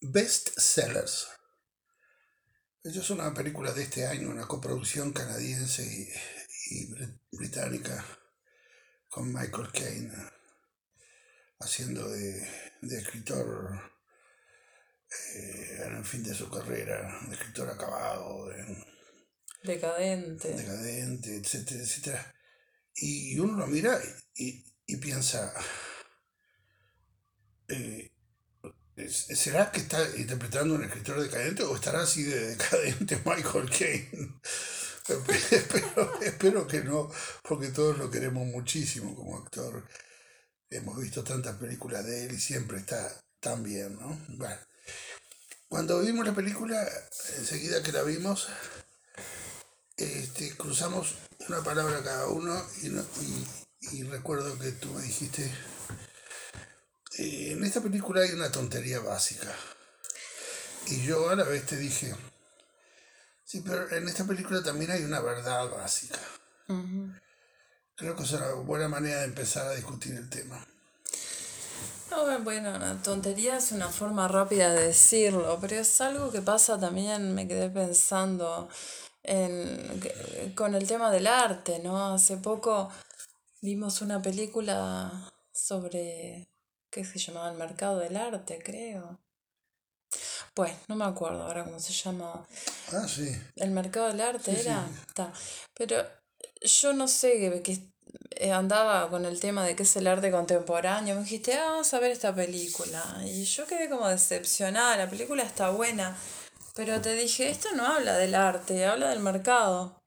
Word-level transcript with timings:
Best 0.00 0.58
Sellers. 0.58 1.28
Ella 2.82 3.00
es 3.02 3.10
una 3.10 3.34
película 3.34 3.72
de 3.72 3.82
este 3.82 4.06
año, 4.06 4.30
una 4.30 4.48
coproducción 4.48 5.12
canadiense 5.12 5.84
y, 6.70 6.88
británica 7.32 8.04
con 9.08 9.32
Michael 9.32 9.70
Caine 9.72 10.12
haciendo 11.58 12.08
de, 12.08 12.48
escritor 12.82 13.92
eh, 15.34 15.82
en 15.84 15.96
el 15.96 16.04
fin 16.04 16.22
de 16.22 16.34
su 16.34 16.48
carrera, 16.48 17.20
de 17.28 17.34
escritor 17.34 17.68
acabado, 17.68 18.48
decadente. 19.62 20.54
Decadente, 20.54 21.36
etcétera, 21.36 21.80
etcétera. 21.82 22.34
Y 22.94 23.38
uno 23.38 23.58
lo 23.58 23.66
mira 23.66 24.00
y, 24.34 24.64
piensa, 24.96 25.52
eh, 27.68 28.10
¿será 29.08 29.70
que 29.70 29.80
está 29.80 29.98
interpretando 30.16 30.74
un 30.74 30.84
escritor 30.84 31.20
decadente 31.20 31.62
o 31.62 31.74
estará 31.74 32.02
así 32.02 32.24
de 32.24 32.56
decadente 32.56 33.16
Michael 33.24 33.70
Caine? 33.70 34.40
espero, 35.50 36.20
espero 36.20 36.66
que 36.66 36.84
no, 36.84 37.10
porque 37.42 37.68
todos 37.68 37.98
lo 37.98 38.10
queremos 38.10 38.46
muchísimo 38.46 39.14
como 39.14 39.38
actor. 39.38 39.86
Hemos 40.68 41.00
visto 41.00 41.24
tantas 41.24 41.56
películas 41.56 42.04
de 42.04 42.26
él 42.26 42.32
y 42.32 42.38
siempre 42.38 42.78
está 42.78 43.10
tan 43.40 43.62
bien, 43.62 43.98
¿no? 43.98 44.20
Bueno, 44.36 44.56
cuando 45.68 46.00
vimos 46.00 46.26
la 46.26 46.34
película, 46.34 46.86
enseguida 47.38 47.82
que 47.82 47.92
la 47.92 48.02
vimos, 48.02 48.48
este, 49.96 50.56
cruzamos 50.56 51.14
una 51.48 51.62
palabra 51.62 52.02
cada 52.02 52.26
uno 52.28 52.60
y, 52.82 53.96
y, 53.96 54.02
recuerdo 54.04 54.58
que 54.58 54.72
tú 54.72 54.92
me 54.94 55.02
dijiste, 55.02 55.50
eh, 57.20 57.52
en 57.52 57.62
esta 57.64 57.82
película 57.82 58.22
hay 58.22 58.30
una 58.30 58.50
tontería 58.50 59.00
básica. 59.00 59.54
Y 60.86 61.02
yo 61.02 61.28
a 61.28 61.36
la 61.36 61.44
vez 61.44 61.66
te 61.66 61.76
dije, 61.76 62.14
sí, 63.44 63.60
pero 63.60 63.90
en 63.90 64.08
esta 64.08 64.24
película 64.24 64.62
también 64.62 64.90
hay 64.90 65.04
una 65.04 65.20
verdad 65.20 65.68
básica. 65.68 66.18
Creo 67.96 68.16
que 68.16 68.22
es 68.22 68.32
una 68.32 68.52
buena 68.54 68.88
manera 68.88 69.18
de 69.18 69.26
empezar 69.26 69.66
a 69.66 69.74
discutir 69.74 70.14
el 70.14 70.30
tema. 70.30 70.66
bueno, 72.42 72.74
una 72.74 73.02
tontería 73.02 73.58
es 73.58 73.72
una 73.72 73.90
forma 73.90 74.26
rápida 74.26 74.72
de 74.72 74.86
decirlo, 74.86 75.58
pero 75.60 75.76
es 75.76 76.00
algo 76.00 76.30
que 76.32 76.40
pasa 76.40 76.80
también, 76.80 77.34
me 77.34 77.46
quedé 77.46 77.68
pensando 77.68 78.70
en, 79.22 80.02
con 80.54 80.74
el 80.74 80.86
tema 80.86 81.10
del 81.10 81.26
arte, 81.26 81.80
¿no? 81.80 82.14
Hace 82.14 82.38
poco 82.38 82.90
vimos 83.60 84.00
una 84.00 84.22
película 84.22 85.30
sobre, 85.52 86.48
¿qué 86.90 87.04
se 87.04 87.18
llamaba? 87.18 87.50
El 87.50 87.58
mercado 87.58 87.98
del 87.98 88.16
arte, 88.16 88.60
creo. 88.62 89.20
Pues, 90.54 90.72
no 90.88 90.96
me 90.96 91.04
acuerdo 91.04 91.42
ahora 91.42 91.64
cómo 91.64 91.78
se 91.78 91.92
llama. 91.92 92.46
Ah, 92.92 93.06
sí. 93.06 93.30
El 93.56 93.70
mercado 93.70 94.08
del 94.08 94.20
arte 94.20 94.60
era. 94.60 94.86
Pero 95.74 96.04
yo 96.60 96.92
no 96.92 97.06
sé 97.06 97.62
que, 97.62 97.80
eh, 98.36 98.52
andaba 98.52 99.08
con 99.08 99.24
el 99.24 99.38
tema 99.38 99.64
de 99.64 99.76
qué 99.76 99.84
es 99.84 99.96
el 99.96 100.08
arte 100.08 100.30
contemporáneo. 100.30 101.14
Me 101.14 101.22
dijiste, 101.22 101.54
ah, 101.54 101.66
vamos 101.66 101.94
a 101.94 102.00
ver 102.00 102.10
esta 102.10 102.34
película. 102.34 103.02
Y 103.24 103.44
yo 103.44 103.66
quedé 103.66 103.88
como 103.88 104.08
decepcionada. 104.08 104.96
La 104.96 105.08
película 105.08 105.44
está 105.44 105.70
buena. 105.70 106.16
Pero 106.74 107.00
te 107.00 107.14
dije, 107.14 107.50
esto 107.50 107.68
no 107.74 107.86
habla 107.86 108.16
del 108.16 108.34
arte, 108.34 108.84
habla 108.84 109.10
del 109.10 109.20
mercado. 109.20 110.02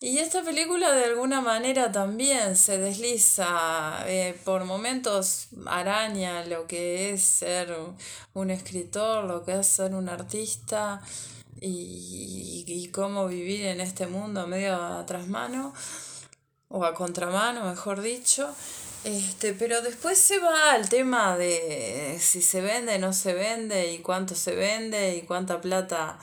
Y 0.00 0.18
esta 0.18 0.42
película 0.42 0.92
de 0.92 1.06
alguna 1.06 1.40
manera 1.40 1.90
también 1.90 2.56
se 2.56 2.78
desliza, 2.78 4.04
eh, 4.06 4.38
por 4.44 4.64
momentos 4.64 5.48
araña 5.66 6.44
lo 6.44 6.68
que 6.68 7.10
es 7.10 7.24
ser 7.24 7.76
un 8.32 8.50
escritor, 8.52 9.24
lo 9.24 9.44
que 9.44 9.58
es 9.58 9.66
ser 9.66 9.94
un 9.96 10.08
artista 10.08 11.02
y, 11.60 12.64
y 12.68 12.88
cómo 12.92 13.26
vivir 13.26 13.66
en 13.66 13.80
este 13.80 14.06
mundo 14.06 14.46
medio 14.46 14.76
a 14.76 15.04
trasmano 15.04 15.74
o 16.68 16.84
a 16.84 16.94
contramano, 16.94 17.64
mejor 17.64 18.00
dicho. 18.00 18.54
Este, 19.04 19.52
pero 19.54 19.80
después 19.82 20.18
se 20.18 20.38
va 20.38 20.72
al 20.72 20.88
tema 20.88 21.36
de 21.36 22.18
si 22.20 22.42
se 22.42 22.60
vende, 22.60 22.98
no 22.98 23.12
se 23.12 23.32
vende, 23.34 23.92
y 23.92 23.98
cuánto 23.98 24.34
se 24.34 24.54
vende, 24.54 25.16
y 25.16 25.22
cuánta 25.22 25.60
plata 25.60 26.18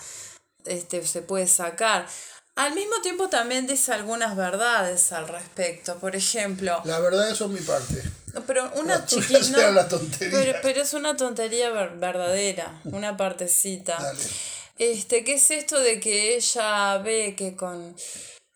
este, 0.66 1.06
se 1.06 1.22
puede 1.22 1.48
sacar. 1.48 2.08
Al 2.56 2.74
mismo 2.74 3.02
tiempo 3.02 3.28
también 3.28 3.68
dice 3.68 3.94
algunas 3.94 4.36
verdades 4.36 5.12
al 5.12 5.28
respecto. 5.28 5.98
Por 5.98 6.16
ejemplo. 6.16 6.82
La 6.86 7.00
verdad 7.00 7.30
es 7.30 7.42
mi 7.42 7.60
parte. 7.60 8.02
Pero 8.48 8.72
una 8.76 9.06
chiquita. 9.06 9.88
Pero, 10.20 10.60
pero, 10.62 10.82
es 10.82 10.94
una 10.94 11.16
tontería 11.16 11.70
verdadera, 11.70 12.82
una 12.86 13.16
partecita. 13.16 13.98
Este, 14.78 15.24
¿qué 15.24 15.36
es 15.36 15.52
esto 15.52 15.80
de 15.80 16.00
que 16.00 16.36
ella 16.36 16.98
ve 16.98 17.34
que 17.38 17.56
con 17.56 17.96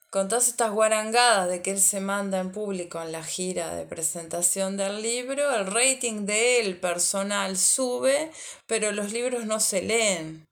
con 0.10 0.28
todas 0.28 0.48
estas 0.48 0.72
guarangadas 0.72 1.50
de 1.50 1.62
que 1.62 1.72
él 1.72 1.80
se 1.80 2.00
manda 2.00 2.40
en 2.40 2.52
público 2.52 3.02
en 3.02 3.12
la 3.12 3.24
gira 3.24 3.76
de 3.76 3.86
presentación 3.86 4.76
del 4.76 5.02
libro, 5.04 5.54
el 5.56 5.68
rating 5.68 6.26
de 6.26 6.62
él 6.62 6.80
personal 6.80 7.58
sube, 7.58 8.32
pero 8.66 8.92
los 8.92 9.12
libros 9.12 9.46
no 9.46 9.60
se 9.60 9.84
leen. 9.84 10.48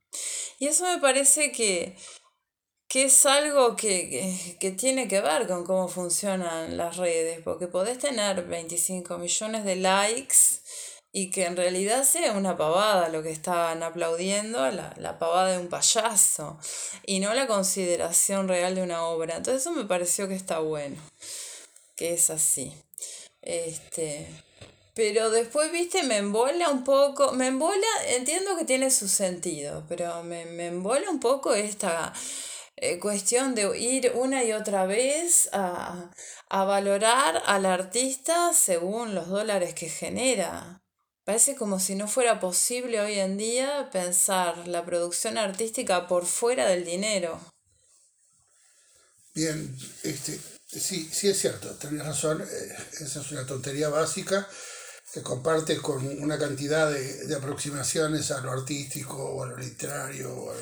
Y 0.59 0.68
eso 0.68 0.86
me 0.86 1.00
parece 1.00 1.52
que, 1.52 1.96
que 2.88 3.06
es 3.06 3.25
algo 3.25 3.75
que, 3.75 4.56
que, 4.59 4.72
tiene 4.72 5.08
que 5.08 5.22
ver 5.22 5.48
con 5.48 5.66
cómo 5.66 5.88
funcionan 5.88 6.78
las 6.78 6.98
redes, 6.98 7.42
porque 7.44 7.68
podés 7.68 8.00
tener 8.00 8.46
25 8.46 9.18
millones 9.18 9.66
de 9.66 9.75
likes 9.75 10.62
y 11.12 11.30
que 11.30 11.46
en 11.46 11.58
realidad 11.58 12.03
sea 12.03 12.34
una 12.34 12.56
pavada 12.56 13.09
lo 13.09 13.24
que 13.24 13.31
estaban 13.31 13.84
aplaudiendo, 13.84 14.59
la, 14.72 14.94
la 14.98 15.20
pavada 15.20 15.53
de 15.53 15.58
un 15.58 15.68
payaso, 15.68 16.59
y 17.06 17.20
no 17.20 17.34
la 17.34 17.48
consideración 17.48 18.48
real 18.48 18.75
de 18.75 18.84
una 18.84 19.04
obra. 19.04 19.38
Entonces 19.38 19.64
eso 19.64 19.72
me 19.72 19.86
pareció 19.86 20.28
que 20.28 20.36
está 20.36 20.59
bueno, 20.59 20.98
que 21.96 22.14
es 22.14 22.30
así. 22.30 22.74
Este, 23.42 24.28
pero 24.94 25.30
después, 25.30 25.72
viste, 25.72 26.04
me 26.04 26.18
embola 26.18 26.69
un 26.69 26.84
poco, 26.84 27.34
me 27.34 27.48
embola, 27.48 27.88
entiendo 28.08 28.56
que 28.58 28.66
tiene 28.66 28.92
su 28.92 29.08
sentido, 29.08 29.84
pero 29.90 30.24
me, 30.24 30.46
me 30.46 30.68
embola 30.68 31.09
un 31.09 31.19
poco 31.19 31.54
esta 31.54 32.14
eh, 32.79 32.99
cuestión 32.99 33.55
de 33.55 33.75
ir 33.77 34.11
una 34.13 34.43
y 34.43 34.53
otra 34.53 34.85
vez 34.85 35.49
a, 35.51 36.11
a 36.47 36.63
valorar 36.63 37.41
al 37.47 37.65
artista 37.65 38.53
según 38.53 39.15
los 39.15 39.27
dólares 39.27 39.73
que 39.73 39.89
genera. 39.89 40.83
Parece 41.25 41.55
como 41.55 41.79
si 41.79 41.95
no 41.95 42.07
fuera 42.07 42.39
posible 42.39 43.01
hoy 43.01 43.19
en 43.19 43.35
día 43.35 43.89
pensar 43.91 44.67
la 44.67 44.85
producción 44.85 45.39
artística 45.39 46.07
por 46.07 46.25
fuera 46.25 46.67
del 46.67 46.85
dinero. 46.85 47.41
Bien, 49.33 49.75
este, 50.03 50.39
sí, 50.67 51.09
sí 51.11 51.29
es 51.29 51.39
cierto, 51.39 51.75
tenés 51.75 52.05
razón, 52.05 52.41
eh, 52.41 52.75
esa 53.01 53.21
es 53.21 53.31
una 53.31 53.45
tontería 53.45 53.89
básica 53.89 54.47
que 55.11 55.23
comparte 55.23 55.77
con 55.77 56.05
una 56.21 56.38
cantidad 56.38 56.91
de, 56.91 57.35
aproximaciones 57.35 58.29
a 58.29 58.41
lo 58.41 58.51
artístico 58.51 59.17
o 59.17 59.44
a 59.44 59.47
lo 59.47 59.57
literario 59.57 60.31
o 60.31 60.51
a, 60.51 60.55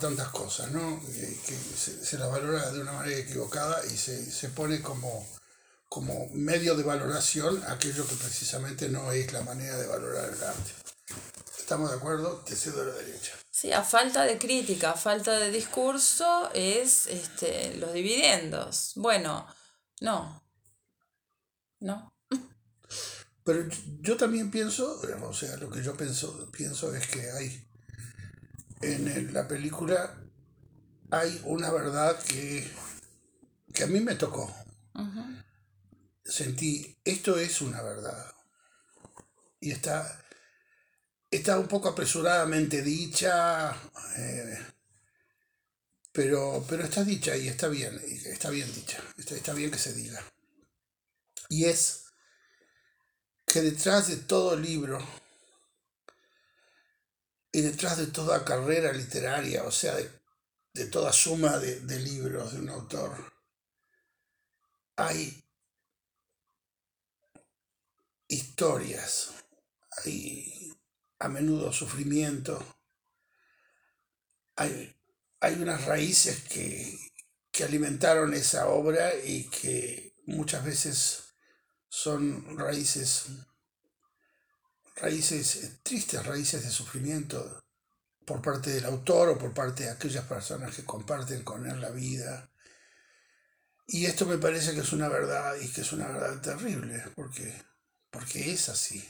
tantas 0.00 0.28
cosas, 0.28 0.70
¿no? 0.70 1.00
Que, 1.00 1.56
se, 1.76 2.18
la 2.18 2.26
valora 2.26 2.70
de 2.70 2.80
una 2.80 2.92
manera 2.92 3.18
equivocada 3.18 3.84
y 3.86 3.96
se, 3.96 4.30
se 4.30 4.48
pone 4.50 4.80
como 4.80 5.26
como 5.90 6.28
medio 6.32 6.76
de 6.76 6.84
valoración 6.84 7.60
aquello 7.66 8.06
que 8.06 8.14
precisamente 8.14 8.88
no 8.88 9.10
es 9.10 9.32
la 9.32 9.42
manera 9.42 9.76
de 9.76 9.88
valorar 9.88 10.30
el 10.30 10.42
arte. 10.42 10.70
¿Estamos 11.58 11.90
de 11.90 11.96
acuerdo? 11.96 12.36
Te 12.46 12.54
cedo 12.54 12.84
la 12.84 12.94
derecha. 12.94 13.32
Sí, 13.50 13.72
a 13.72 13.82
falta 13.82 14.22
de 14.22 14.38
crítica, 14.38 14.92
a 14.92 14.96
falta 14.96 15.36
de 15.38 15.50
discurso 15.50 16.48
es 16.54 17.08
este, 17.08 17.76
los 17.76 17.92
dividendos. 17.92 18.92
Bueno, 18.94 19.44
no. 20.00 20.44
No. 21.80 22.08
Pero 23.42 23.68
yo 24.00 24.16
también 24.16 24.48
pienso, 24.48 25.00
o 25.24 25.34
sea, 25.34 25.56
lo 25.56 25.70
que 25.70 25.82
yo 25.82 25.96
pienso, 25.96 26.48
pienso 26.52 26.94
es 26.94 27.08
que 27.08 27.32
hay 27.32 27.68
en 28.80 29.32
la 29.32 29.46
película 29.46 30.16
hay 31.10 31.40
una 31.44 31.70
verdad 31.70 32.18
que, 32.22 32.70
que 33.72 33.84
a 33.84 33.86
mí 33.86 34.00
me 34.00 34.14
tocó 34.14 34.54
sentí, 36.30 36.96
esto 37.04 37.38
es 37.38 37.60
una 37.60 37.82
verdad. 37.82 38.34
Y 39.60 39.72
está, 39.72 40.24
está 41.30 41.58
un 41.58 41.68
poco 41.68 41.88
apresuradamente 41.88 42.82
dicha, 42.82 43.76
eh, 44.16 44.58
pero, 46.12 46.64
pero 46.68 46.84
está 46.84 47.04
dicha 47.04 47.36
y 47.36 47.48
está 47.48 47.68
bien, 47.68 48.00
está 48.26 48.50
bien 48.50 48.72
dicha, 48.72 49.02
está, 49.18 49.34
está 49.34 49.52
bien 49.52 49.70
que 49.70 49.78
se 49.78 49.92
diga. 49.92 50.22
Y 51.48 51.66
es 51.66 52.04
que 53.46 53.60
detrás 53.60 54.08
de 54.08 54.16
todo 54.16 54.56
libro 54.56 55.04
y 57.52 57.60
detrás 57.62 57.98
de 57.98 58.06
toda 58.06 58.44
carrera 58.44 58.92
literaria, 58.92 59.64
o 59.64 59.70
sea, 59.70 59.94
de, 59.94 60.86
toda 60.86 61.12
suma 61.12 61.58
de, 61.58 61.80
de 61.80 61.98
libros 62.00 62.52
de 62.52 62.60
un 62.60 62.68
autor, 62.70 63.32
hay 64.96 65.44
historias, 68.28 69.32
hay 70.04 70.60
a 71.20 71.28
menudo 71.28 71.72
sufrimiento. 71.72 72.58
Hay, 74.56 74.94
hay 75.40 75.54
unas 75.54 75.84
raíces 75.84 76.42
que, 76.44 76.98
que 77.50 77.64
alimentaron 77.64 78.34
esa 78.34 78.68
obra 78.68 79.14
y 79.24 79.48
que 79.48 80.14
muchas 80.26 80.64
veces 80.64 81.34
son 81.88 82.58
raíces, 82.58 83.26
raíces 85.00 85.78
tristes, 85.82 86.24
raíces 86.24 86.64
de 86.64 86.70
sufrimiento 86.70 87.62
por 88.24 88.42
parte 88.42 88.70
del 88.70 88.84
autor 88.84 89.30
o 89.30 89.38
por 89.38 89.52
parte 89.52 89.84
de 89.84 89.90
aquellas 89.90 90.24
personas 90.24 90.74
que 90.74 90.84
comparten 90.84 91.42
con 91.42 91.66
él 91.66 91.80
la 91.80 91.90
vida. 91.90 92.50
Y 93.86 94.06
esto 94.06 94.26
me 94.26 94.38
parece 94.38 94.72
que 94.72 94.80
es 94.80 94.92
una 94.92 95.08
verdad 95.08 95.56
y 95.60 95.68
que 95.68 95.80
es 95.80 95.92
una 95.92 96.06
verdad 96.06 96.40
terrible, 96.40 97.02
porque, 97.16 97.52
porque 98.10 98.52
es 98.52 98.68
así. 98.68 99.08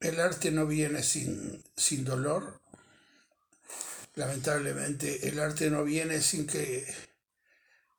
El 0.00 0.20
arte 0.20 0.50
no 0.50 0.66
viene 0.66 1.02
sin, 1.02 1.62
sin 1.76 2.04
dolor. 2.04 2.62
Lamentablemente, 4.14 5.28
el 5.28 5.38
arte 5.38 5.68
no 5.68 5.84
viene 5.84 6.22
sin 6.22 6.46
que 6.46 6.86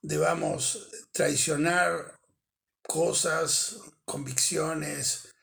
debamos 0.01 0.89
traicionar 1.11 2.19
cosas, 2.81 3.77
convicciones, 4.05 5.34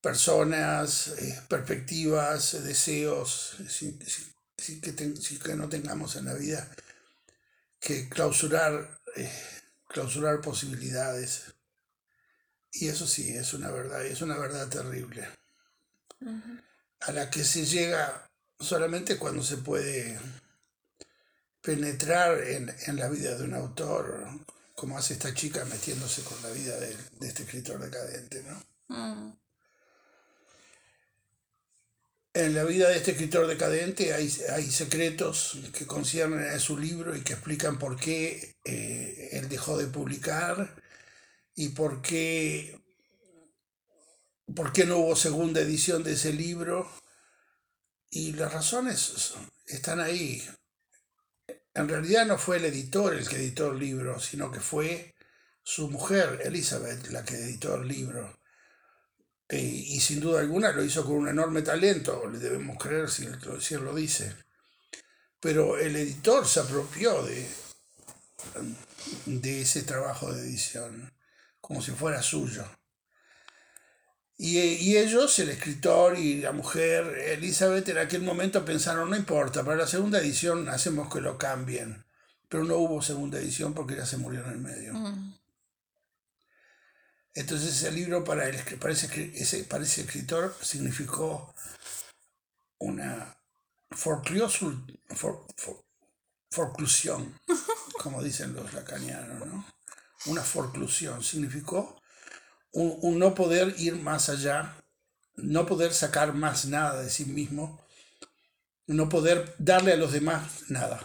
personas, 0.00 1.08
eh, 1.18 1.40
perspectivas, 1.48 2.64
deseos, 2.64 3.56
sin, 3.68 3.98
que 4.80 5.54
no 5.56 5.68
tengamos 5.68 6.16
en 6.16 6.26
la 6.26 6.34
vida 6.34 6.68
que 7.80 8.08
clausurar, 8.08 9.00
eh, 9.16 9.30
clausurar 9.88 10.40
posibilidades. 10.40 11.54
Y 12.72 12.88
eso 12.88 13.06
sí, 13.06 13.36
es 13.36 13.54
una 13.54 13.70
verdad, 13.70 14.04
es 14.04 14.20
una 14.20 14.36
verdad 14.36 14.68
terrible, 14.68 15.26
a 17.00 17.12
la 17.12 17.30
que 17.30 17.44
se 17.44 17.64
llega 17.64 18.28
solamente 18.60 19.16
cuando 19.16 19.42
se 19.42 19.56
puede 19.56 20.18
penetrar 21.62 22.40
en, 22.42 22.96
la 22.96 23.08
vida 23.08 23.36
de 23.36 23.44
un 23.44 23.54
autor, 23.54 24.26
como 24.74 24.98
hace 24.98 25.14
esta 25.14 25.34
chica 25.34 25.64
metiéndose 25.64 26.22
con 26.22 26.40
la 26.42 26.50
vida 26.50 26.78
de, 26.78 26.96
este 27.22 27.44
escritor 27.44 27.80
decadente, 27.80 28.44
¿no? 28.44 28.96
Mm. 28.96 29.47
En 32.38 32.54
la 32.54 32.62
vida 32.62 32.88
de 32.88 32.96
este 32.96 33.10
escritor 33.10 33.48
decadente 33.48 34.14
hay, 34.14 34.32
hay, 34.50 34.70
secretos 34.70 35.58
que 35.76 35.88
conciernen 35.88 36.48
a 36.48 36.60
su 36.60 36.78
libro 36.78 37.16
y 37.16 37.22
que 37.22 37.32
explican 37.32 37.80
por 37.80 37.98
qué 37.98 38.54
eh, 38.64 39.30
él 39.32 39.48
dejó 39.48 39.76
de 39.76 39.88
publicar 39.88 40.80
y 41.56 41.70
por 41.70 42.00
qué, 42.00 42.80
por 44.54 44.72
qué 44.72 44.84
no 44.86 44.98
hubo 44.98 45.16
segunda 45.16 45.60
edición 45.60 46.04
de 46.04 46.12
ese 46.12 46.32
libro. 46.32 46.88
Y 48.08 48.34
las 48.34 48.52
razones 48.52 49.34
están 49.66 49.98
ahí. 49.98 50.48
En 51.74 51.88
realidad 51.88 52.24
no 52.24 52.38
fue 52.38 52.58
el 52.58 52.66
editor 52.66 53.14
el 53.14 53.28
que 53.28 53.34
editó 53.34 53.72
el 53.72 53.80
libro, 53.80 54.20
sino 54.20 54.52
que 54.52 54.60
fue 54.60 55.16
su 55.64 55.90
mujer, 55.90 56.42
Elizabeth, 56.44 57.08
la 57.08 57.24
que 57.24 57.34
editó 57.34 57.74
el 57.74 57.88
libro. 57.88 58.37
Eh, 59.48 59.60
y 59.60 60.00
sin 60.00 60.20
duda 60.20 60.40
alguna 60.40 60.72
lo 60.72 60.84
hizo 60.84 61.04
con 61.04 61.16
un 61.16 61.28
enorme 61.28 61.62
talento, 61.62 62.28
le 62.30 62.38
debemos 62.38 62.76
creer 62.76 63.08
si, 63.08 63.26
si 63.60 63.74
él 63.74 63.84
lo 63.84 63.94
dice. 63.94 64.34
Pero 65.40 65.78
el 65.78 65.96
editor 65.96 66.46
se 66.46 66.60
apropió 66.60 67.22
de, 67.22 67.48
de 69.26 69.62
ese 69.62 69.82
trabajo 69.82 70.32
de 70.32 70.42
edición, 70.42 71.12
como 71.60 71.80
si 71.80 71.92
fuera 71.92 72.22
suyo. 72.22 72.64
Y, 74.40 74.96
ellos, 74.96 75.36
el 75.40 75.48
escritor 75.48 76.16
y 76.16 76.40
la 76.40 76.52
mujer, 76.52 77.04
Elizabeth, 77.26 77.88
en 77.88 77.98
aquel 77.98 78.22
momento 78.22 78.64
pensaron, 78.64 79.10
no 79.10 79.16
importa, 79.16 79.64
para 79.64 79.78
la 79.78 79.86
segunda 79.88 80.20
edición 80.20 80.68
hacemos 80.68 81.12
que 81.12 81.20
lo 81.20 81.36
cambien. 81.36 82.04
Pero 82.48 82.62
no 82.62 82.76
hubo 82.76 83.02
segunda 83.02 83.38
edición 83.38 83.74
porque 83.74 83.96
ya 83.96 84.06
se 84.06 84.16
murió 84.16 84.44
en 84.44 84.50
el 84.50 84.58
medio. 84.58 84.94
Mm. 84.94 85.37
Entonces 87.38 87.76
ese 87.76 87.92
libro 87.92 88.24
para, 88.24 88.48
el, 88.48 88.56
para, 88.80 88.92
ese, 88.92 89.30
ese, 89.36 89.62
para 89.62 89.84
ese 89.84 90.00
escritor 90.00 90.56
significó 90.60 91.54
una 92.78 93.40
forclusión, 96.50 97.38
como 98.02 98.24
dicen 98.24 98.54
los 98.54 98.74
lacanianos, 98.74 99.46
¿no? 99.46 99.64
Una 100.26 100.42
forclusión 100.42 101.22
significó 101.22 102.02
un, 102.72 103.20
no 103.20 103.36
poder 103.36 103.72
ir 103.78 103.94
más 103.94 104.30
allá, 104.30 104.74
no 105.36 105.64
poder 105.64 105.94
sacar 105.94 106.34
más 106.34 106.64
nada 106.64 107.00
de 107.00 107.08
sí 107.08 107.24
mismo, 107.24 107.86
no 108.88 109.08
poder 109.08 109.54
darle 109.58 109.92
a 109.92 109.96
los 109.96 110.10
demás 110.10 110.68
nada. 110.70 111.00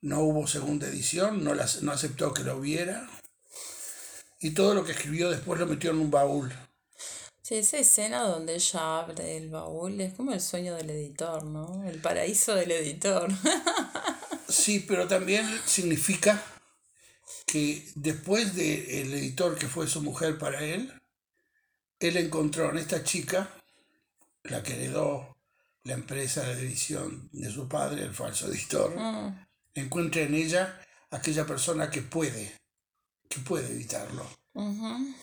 No 0.00 0.20
hubo 0.20 0.46
segunda 0.46 0.86
edición, 0.86 1.42
no, 1.42 1.52
las, 1.54 1.82
no 1.82 1.90
aceptó 1.90 2.32
que 2.32 2.44
lo 2.44 2.58
hubiera, 2.58 3.08
y 4.40 4.50
todo 4.52 4.74
lo 4.74 4.84
que 4.84 4.92
escribió 4.92 5.30
después 5.30 5.60
lo 5.60 5.66
metió 5.66 5.90
en 5.90 5.98
un 5.98 6.10
baúl. 6.10 6.52
Sí, 7.42 7.56
esa 7.56 7.78
escena 7.78 8.22
donde 8.22 8.54
ella 8.54 9.00
abre 9.00 9.24
del 9.24 9.50
baúl 9.50 10.00
es 10.00 10.14
como 10.14 10.32
el 10.32 10.40
sueño 10.40 10.74
del 10.76 10.90
editor, 10.90 11.44
¿no? 11.44 11.84
El 11.84 12.00
paraíso 12.00 12.54
del 12.54 12.70
editor. 12.70 13.28
sí, 14.48 14.84
pero 14.86 15.08
también 15.08 15.46
significa 15.66 16.42
que 17.46 17.90
después 17.96 18.54
del 18.54 19.12
editor 19.12 19.58
que 19.58 19.66
fue 19.66 19.88
su 19.88 20.00
mujer 20.02 20.38
para 20.38 20.62
él, 20.62 20.92
él 21.98 22.16
encontró 22.16 22.70
en 22.70 22.78
esta 22.78 23.02
chica, 23.02 23.50
la 24.44 24.62
que 24.62 24.74
heredó 24.74 25.36
la 25.84 25.94
empresa 25.94 26.42
de 26.44 26.52
edición 26.52 27.28
de 27.32 27.50
su 27.50 27.68
padre, 27.68 28.04
el 28.04 28.14
falso 28.14 28.46
editor, 28.46 28.94
mm. 28.96 29.46
encuentra 29.74 30.22
en 30.22 30.34
ella 30.34 30.80
aquella 31.10 31.46
persona 31.46 31.90
que 31.90 32.02
puede, 32.02 32.59
que 33.30 33.40
puede 33.40 33.70
evitarlo. 33.70 34.26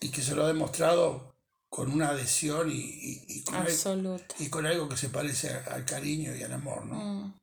Y 0.00 0.08
que 0.08 0.22
se 0.22 0.34
lo 0.34 0.44
ha 0.44 0.48
demostrado 0.48 1.36
con 1.68 1.92
una 1.92 2.08
adhesión 2.08 2.70
y, 2.72 3.44
con, 3.44 3.56
algo, 3.56 4.20
y 4.38 4.48
con 4.48 4.66
algo 4.66 4.88
que 4.88 4.96
se 4.96 5.10
parece 5.10 5.50
al 5.50 5.84
cariño 5.84 6.34
y 6.34 6.42
al 6.42 6.54
amor, 6.54 6.86
¿no? 6.86 6.96
Mm. 6.96 7.34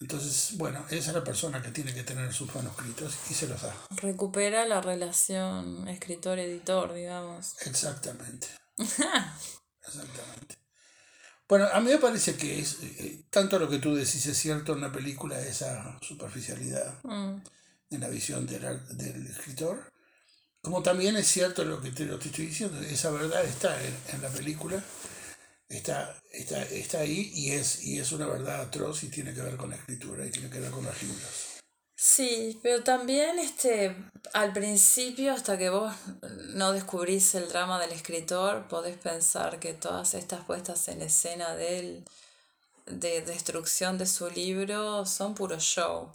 Entonces, 0.00 0.58
bueno, 0.58 0.84
esa 0.90 1.10
es 1.10 1.14
la 1.14 1.24
persona 1.24 1.62
que 1.62 1.70
tiene 1.70 1.94
que 1.94 2.02
tener 2.02 2.32
sus 2.32 2.54
manuscritos 2.54 3.14
y 3.30 3.34
se 3.34 3.48
los 3.48 3.62
da. 3.62 3.74
Recupera 3.96 4.66
la 4.66 4.80
relación 4.80 5.88
escritor-editor, 5.88 6.92
digamos. 6.92 7.54
Exactamente. 7.62 8.48
Exactamente. 8.76 10.58
Bueno, 11.48 11.68
a 11.72 11.80
mí 11.80 11.90
me 11.90 11.98
parece 11.98 12.36
que 12.36 12.58
es 12.58 12.78
eh, 12.82 13.24
tanto 13.30 13.58
lo 13.58 13.68
que 13.68 13.78
tú 13.78 13.94
decís 13.94 14.26
es 14.26 14.36
cierto 14.36 14.74
en 14.74 14.80
la 14.82 14.92
película, 14.92 15.40
esa 15.40 15.98
superficialidad 16.02 16.94
mm. 17.04 17.36
En 17.92 18.00
la 18.00 18.08
visión 18.08 18.46
del, 18.46 18.62
del, 18.96 19.26
escritor, 19.26 19.92
como 20.60 20.82
también 20.82 21.16
es 21.16 21.26
cierto 21.26 21.64
lo 21.64 21.80
que 21.80 21.90
te, 21.90 22.04
lo 22.04 22.18
estoy 22.18 22.46
diciendo, 22.46 22.80
esa 22.80 23.10
verdad 23.10 23.44
está 23.44 23.76
en 24.12 24.22
la 24.22 24.28
película 24.28 24.82
está, 25.72 26.14
está, 26.30 26.62
está 26.62 27.00
ahí 27.00 27.32
y 27.34 27.52
es, 27.52 27.84
y 27.84 27.98
es 27.98 28.12
una 28.12 28.26
verdad 28.26 28.60
atroz 28.60 29.02
y 29.04 29.08
tiene 29.08 29.34
que 29.34 29.40
ver 29.40 29.56
con 29.56 29.70
la 29.70 29.76
escritura 29.76 30.24
y 30.26 30.30
tiene 30.30 30.50
que 30.50 30.60
ver 30.60 30.70
con 30.70 30.84
los 30.84 31.02
libros. 31.02 31.48
Sí, 31.94 32.58
pero 32.62 32.82
también 32.82 33.38
este, 33.38 33.94
al 34.32 34.52
principio, 34.52 35.32
hasta 35.32 35.56
que 35.56 35.70
vos 35.70 35.94
no 36.54 36.72
descubrís 36.72 37.34
el 37.36 37.48
drama 37.48 37.80
del 37.80 37.92
escritor, 37.92 38.66
podés 38.68 38.98
pensar 38.98 39.60
que 39.60 39.72
todas 39.72 40.14
estas 40.14 40.44
puestas 40.44 40.88
en 40.88 41.00
escena 41.02 41.54
de 41.54 41.78
él, 41.78 42.04
de 42.86 43.22
destrucción 43.22 43.98
de 43.98 44.06
su 44.06 44.28
libro, 44.30 45.06
son 45.06 45.34
puro 45.34 45.60
show. 45.60 46.12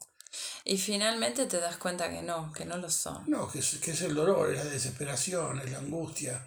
Y 0.63 0.77
finalmente 0.77 1.45
te 1.45 1.59
das 1.59 1.77
cuenta 1.77 2.09
que 2.09 2.21
no, 2.21 2.51
que 2.51 2.65
no 2.65 2.77
lo 2.77 2.89
son. 2.89 3.23
No, 3.29 3.49
que 3.49 3.59
es, 3.59 3.77
que 3.77 3.91
es 3.91 4.01
el 4.01 4.15
dolor, 4.15 4.51
es 4.51 4.57
la 4.57 4.69
desesperación, 4.69 5.59
es 5.59 5.71
la 5.71 5.79
angustia, 5.79 6.45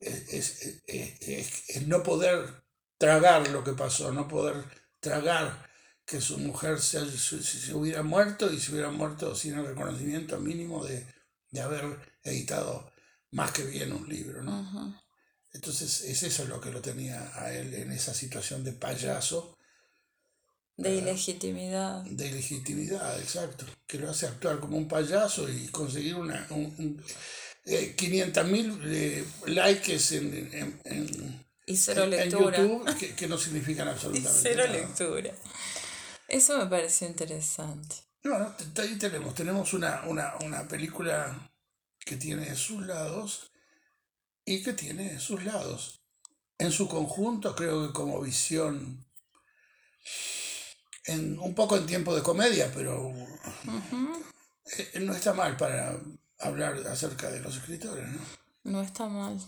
es, 0.00 0.82
es, 0.86 1.86
no 1.86 2.02
poder 2.02 2.64
tragar 2.96 3.48
lo 3.48 3.62
que 3.64 3.72
pasó, 3.72 4.12
no 4.12 4.28
poder 4.28 4.64
tragar 5.00 5.68
que 6.04 6.20
su 6.20 6.38
mujer 6.38 6.80
se, 6.80 7.06
se, 7.10 7.74
hubiera 7.74 8.02
muerto 8.02 8.50
y 8.50 8.58
se 8.58 8.72
hubiera 8.72 8.90
muerto 8.90 9.34
sin 9.34 9.58
el 9.58 9.66
reconocimiento 9.66 10.38
mínimo 10.38 10.84
de, 10.84 11.06
haber 11.60 11.84
editado 12.22 12.92
más 13.32 13.52
que 13.52 13.64
bien 13.64 13.92
un 13.92 14.08
libro. 14.08 14.42
¿no? 14.42 14.98
Entonces 15.52 16.02
es 16.02 16.22
eso 16.22 16.44
lo 16.46 16.60
que 16.60 16.70
lo 16.70 16.80
tenía 16.80 17.30
a 17.34 17.52
él 17.52 17.74
en 17.74 17.92
esa 17.92 18.14
situación 18.14 18.64
de 18.64 18.72
payaso. 18.72 19.57
De 20.78 20.94
ilegitimidad. 20.94 22.04
De 22.04 22.28
ilegitimidad, 22.28 23.20
exacto. 23.20 23.66
Que 23.84 23.98
lo 23.98 24.08
hace 24.08 24.26
actuar 24.26 24.60
como 24.60 24.76
un 24.76 24.86
payaso 24.86 25.48
y 25.50 25.66
conseguir 25.68 26.14
una, 26.14 26.46
un, 26.50 27.02
500 27.96 28.44
eh, 28.44 28.46
mil 28.46 28.80
eh, 28.84 29.24
likes 29.46 30.16
en, 30.16 30.80
en, 30.84 31.44
y 31.66 31.76
cero 31.76 32.06
lectura. 32.06 32.58
YouTube 32.58 33.14
que, 33.16 33.26
no 33.26 33.36
significan 33.36 33.88
absolutamente 33.88 34.38
y 34.38 34.42
cero 34.42 34.64
lectura. 34.70 35.32
Eso 36.28 36.56
me 36.58 36.66
pareció 36.66 37.08
interesante. 37.08 37.96
Bueno, 38.22 38.54
ahí 38.76 38.96
tenemos, 38.98 39.34
tenemos 39.34 39.72
una, 39.72 40.04
una, 40.06 40.36
una 40.44 40.68
película 40.68 41.50
que 41.98 42.16
tiene 42.16 42.54
sus 42.54 42.86
lados 42.86 43.50
y 44.44 44.62
que 44.62 44.74
tiene 44.74 45.18
sus 45.18 45.42
lados. 45.42 46.04
En 46.56 46.70
su 46.70 46.86
conjunto, 46.86 47.56
creo 47.56 47.88
que 47.88 47.92
como 47.92 48.20
visión, 48.20 49.07
en, 51.08 51.38
un 51.38 51.54
poco 51.54 51.76
en 51.76 51.86
tiempo 51.86 52.14
de 52.14 52.22
comedia, 52.22 52.70
pero 52.74 53.12
eh, 54.76 55.00
no 55.00 55.12
está 55.12 55.32
mal 55.32 55.56
para 55.56 55.98
hablar 56.38 56.86
acerca 56.86 57.30
de 57.30 57.40
los 57.40 57.56
escritores, 57.56 58.06
¿no? 58.08 58.20
No 58.64 58.82
está 58.82 59.08
mal. 59.08 59.40